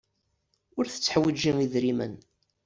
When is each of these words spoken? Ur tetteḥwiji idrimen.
Ur 0.77 0.85
tetteḥwiji 0.87 1.51
idrimen. 1.65 2.13